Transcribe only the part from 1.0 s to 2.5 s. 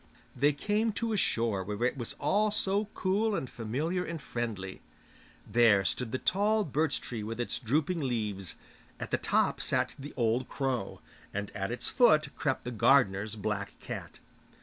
a shore where it was all